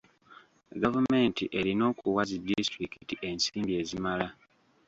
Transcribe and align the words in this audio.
Gavumenti 0.81 1.43
erina 1.59 1.83
okuwa 1.91 2.21
zi 2.29 2.37
disitulikiti 2.45 3.15
ensimbi 3.29 3.71
ezimala. 3.81 4.27